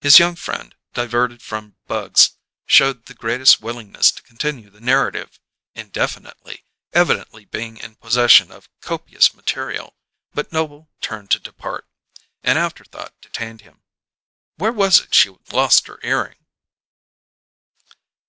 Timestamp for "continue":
4.24-4.68